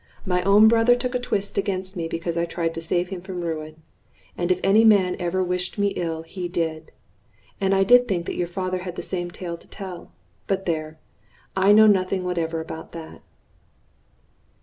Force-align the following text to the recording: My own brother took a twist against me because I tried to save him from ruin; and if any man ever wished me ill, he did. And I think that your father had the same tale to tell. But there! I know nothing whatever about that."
My 0.25 0.41
own 0.41 0.67
brother 0.67 0.95
took 0.95 1.13
a 1.13 1.19
twist 1.19 1.59
against 1.59 1.95
me 1.95 2.07
because 2.07 2.35
I 2.35 2.45
tried 2.45 2.73
to 2.73 2.81
save 2.81 3.09
him 3.09 3.21
from 3.21 3.41
ruin; 3.41 3.83
and 4.35 4.51
if 4.51 4.59
any 4.63 4.83
man 4.83 5.15
ever 5.19 5.43
wished 5.43 5.77
me 5.77 5.89
ill, 5.89 6.23
he 6.23 6.47
did. 6.47 6.91
And 7.61 7.75
I 7.75 7.83
think 7.83 8.25
that 8.25 8.33
your 8.35 8.47
father 8.47 8.79
had 8.79 8.95
the 8.95 9.03
same 9.03 9.29
tale 9.29 9.57
to 9.57 9.67
tell. 9.67 10.11
But 10.47 10.65
there! 10.65 10.97
I 11.55 11.71
know 11.71 11.85
nothing 11.85 12.23
whatever 12.23 12.59
about 12.61 12.93
that." 12.93 13.21